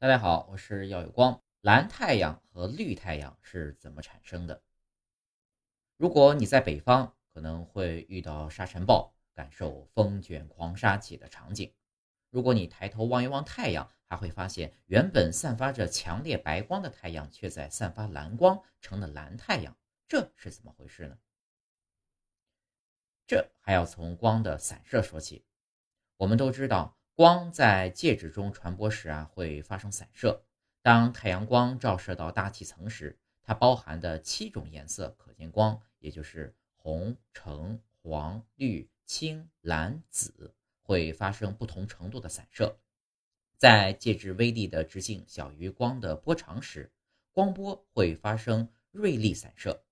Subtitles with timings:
[0.00, 1.42] 大家好，我是耀有光。
[1.60, 4.62] 蓝太阳和绿太阳是怎么产生的？
[5.96, 11.74] 如果你在北方，可能会遇到沙尘暴，感受风卷狂沙起的场景。
[12.30, 19.76] 如果你抬头望一望太阳，还会发现原本散发着强烈白光的太阳，却在散发蓝光，成了蓝太阳。
[20.06, 21.18] 这是怎么回事呢？
[23.26, 25.44] 这还要从光的散射说起。
[26.18, 26.96] 我们都知道。
[27.18, 30.40] 光在介质中传播时啊，会发生散射。
[30.82, 42.78] 当太阳光照射到大气层时，它包含的七种颜色可见光，也就是红、橙、黄、绿、青、蓝、紫，会发生不同程度的散射。
[43.56, 46.88] 在介质微粒的直径小于光的波长时，
[47.32, 49.82] 光波会发生锐利散射，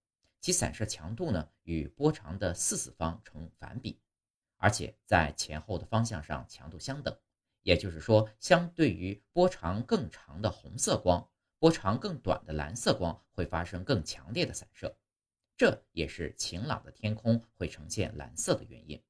[0.41, 3.99] 其散射强度呢与波长的四次方成反比。
[4.57, 7.17] 而且在前后的方向上强度相等，
[7.63, 14.97] 也就是说，相对于波长更长的红色光，波长更短的蓝色光会发生更强烈的散射，
[15.57, 19.03] 这也是晴朗的天空会呈现蓝色的原因。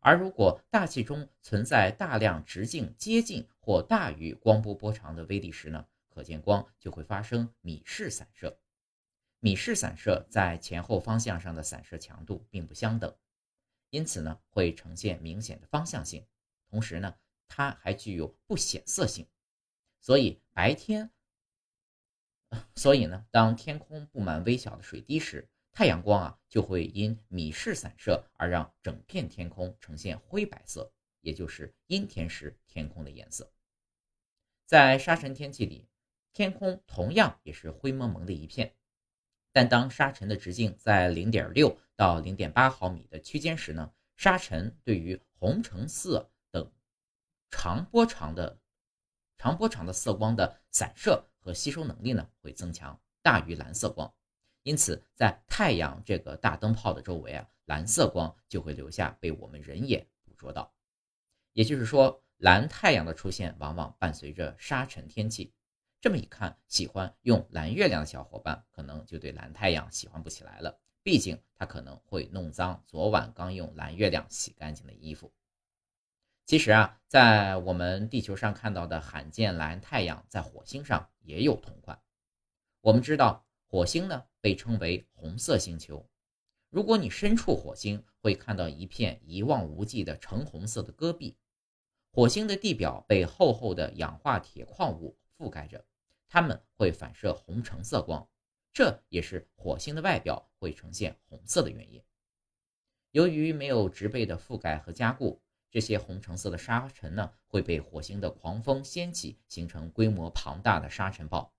[0.00, 8.58] 而如果大气中存在大量直径接近或大于光波波长的微粒时呢，可见光就会发生米氏散射。
[9.40, 13.14] 米氏散射在前后方向上的散射强度并不相等。
[13.94, 16.26] 因此呢，会呈现明显的方向性，
[16.68, 19.24] 同时呢，它还具有不显色性。
[20.00, 21.12] 所以白天，
[22.74, 33.48] 所以呢，当天空布满微小的水滴时，太阳光啊就会因米氏散射而让整片天空呈现灰白色，也就是阴天时天空的颜色。
[34.66, 35.86] 在沙尘天气里，
[36.32, 38.74] 天空同样也是灰蒙蒙的一片。
[39.54, 46.68] 但当沙尘的直径在零点六到零点八毫米的区间时呢，沙尘对于红、橙色等
[47.52, 48.58] 长波长的
[49.38, 54.12] 长波长的色光的散射和吸收能力呢会增强，大于蓝色光。
[54.64, 60.74] 因此，在太阳这个大灯泡的周围啊，蓝色光就会留下被我们人眼捕捉到。
[61.52, 65.54] 也就是说，蓝太阳的出现往往伴随着沙尘天气。
[66.04, 70.78] 这么一看，喜欢用蓝月亮的小伙伴可能就对蓝太阳喜欢不起来了。
[71.02, 75.32] 毕竟它可能会弄脏昨晚刚用蓝月亮洗干净的衣服。
[76.44, 81.98] 其实啊，在我们地球上看到的罕见蓝太阳，在火星上也有同款。
[82.82, 86.06] 我们知道，火星呢被称为红色星球。
[86.68, 91.34] 如果你身处火星，会看到一片一望无际的橙红色的戈壁。
[92.10, 95.82] 火星的地表被厚厚的氧化铁矿物覆盖着。
[96.34, 98.28] 它们会反射红橙色光，
[98.72, 102.02] 这也是火星的外表会呈现红色的原因。
[103.12, 105.40] 由于没有植被的覆盖和加固，
[105.70, 111.54] 这些红橙色的沙尘呢会被火星的狂风掀起，形成规模庞大的沙尘暴，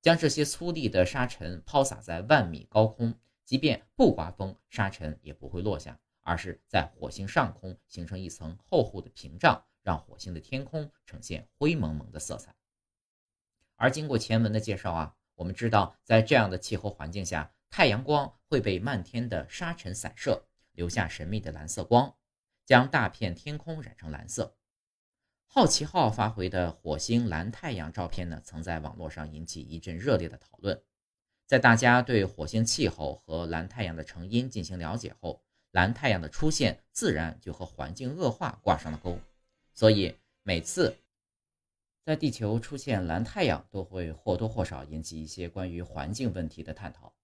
[0.00, 3.12] 将这些粗砾的沙尘抛洒在万米高空。
[3.44, 12.54] 即便不刮风，沙尘也不会落下，而是在火星上空形成一层厚厚的屏障，让火星的天空呈现灰蒙蒙的色彩。
[13.76, 20.40] 而经过前文的介绍啊，我们知道，在这样的气候环境下，太阳光会被漫天的沙尘散射，
[20.72, 22.14] 留下神秘的蓝色光，
[22.64, 24.56] 将大片天空染成蓝色。
[25.46, 30.80] 好奇号发回的火星蓝太阳照片呢，曾在网络上引起一阵热烈的讨论。
[31.46, 35.42] 在大家对火星气候和蓝太阳的成因进行了解后，
[35.72, 39.18] 蓝太阳的出现自然就和环境恶化挂上了钩。
[39.72, 40.96] 所以每次。
[42.04, 47.14] 在地球出现蓝太阳，都会或多或少引起一些关于环境问题的探讨。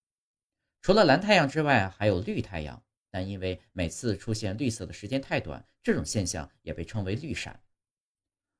[0.81, 7.63] 除了蓝太阳之外，还有绿太阳，但因为每次出现绿色的时间太短，这种现象也被称为绿闪。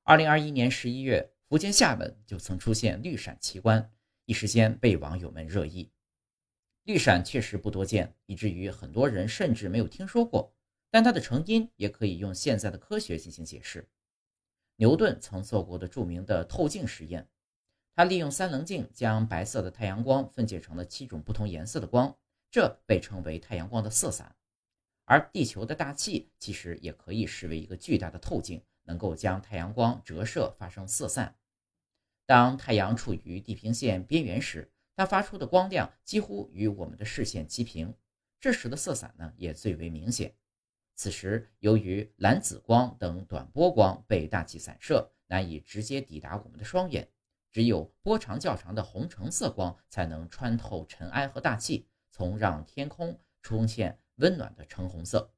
[0.03, 3.91] 二零二一年十一月，福建厦门就曾出现绿闪奇观，
[4.25, 5.91] 一时间被网友们热议。
[6.83, 10.53] 绿闪确实不多见，以至于很多人甚至没有听说过，
[10.91, 13.87] 但它的成因也可以用现在的科学进行解释。
[14.75, 17.29] 牛顿曾做过的著名的透镜实验，
[17.95, 22.17] 他利用三棱镜将白色的太阳光分解成了七种不同颜色的光，
[22.49, 24.35] 这被称为太阳光的色散。
[25.05, 31.35] 而地球的大气其实也可以视为一个巨大的透镜，能够将太阳光折射发生色散。
[32.25, 37.93] 当太阳处于地平线边缘时，它发出的光亮几乎与我们的视线齐平，
[38.39, 40.33] 这时的色散呢也最为明显。
[41.01, 47.09] 此时，由于蓝紫光等短波光被大气散射，难以直接抵达我们的双眼，
[47.51, 55.33] 只有波长较长的红橙色光才能穿透尘埃和大气，从让天空出现温暖的橙红色。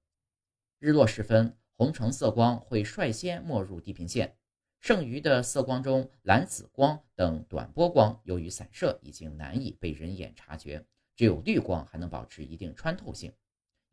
[0.80, 4.36] 日落时分，红橙色光会率先没入地平线，
[4.82, 13.34] 剩余的色光中，蓝紫光等短波光由于散射已经难以被人眼察觉，只有绿光还能保持一定穿透性。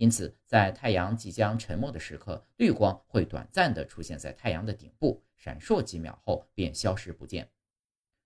[0.01, 7.51] 因此，在太阳即将沉没的时刻，绿光会短暂地出现在太阳的顶部，闪烁几秒后便消失不见。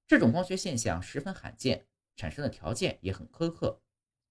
[0.06, 1.84] 这种光学现象十分罕见，
[2.14, 3.82] 产生的条件也很苛刻，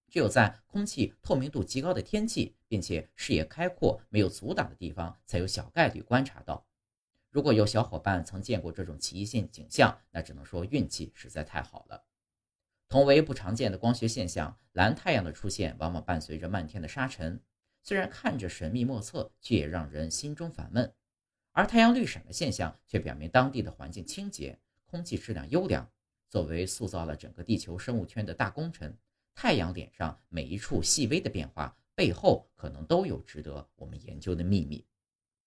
[0.08, 6.66] 只有在空气透明度极高的天气，并且视野开阔、没有阻挡的地方，才有小概率观察到。
[7.30, 12.06] 如果有小伙伴曾见过这种奇异性景象，那只能说运气实在太好了。
[12.94, 17.42] 同为不常见的光学现象，蓝太阳的出现往往伴随着漫天的沙尘，
[17.82, 20.94] 虽然看着神秘莫测，却也让人心中烦闷。
[21.54, 25.90] 而太阳绿闪的现象却表明当地的环境清洁，空气质量优良。
[26.30, 28.96] 作为塑造了整个地球生物圈的大功臣，
[29.34, 34.86] 太阳脸上每一处细微的变化背后，可能都有值得我们研究的秘密。